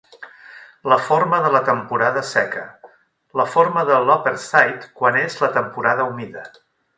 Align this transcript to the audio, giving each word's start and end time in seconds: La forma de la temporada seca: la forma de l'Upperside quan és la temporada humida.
La 0.93 0.95
forma 1.09 1.41
de 1.47 1.51
la 1.55 1.61
temporada 1.67 2.23
seca: 2.29 2.63
la 3.43 3.45
forma 3.57 3.85
de 3.91 4.01
l'Upperside 4.07 4.89
quan 5.01 5.21
és 5.25 5.37
la 5.47 5.51
temporada 5.61 6.09
humida. 6.13 6.49